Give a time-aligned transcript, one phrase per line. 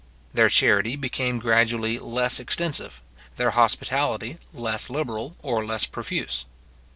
[0.33, 3.03] Their charity became gradually less extensive,
[3.35, 6.45] their hospitality less liberal, or less profuse.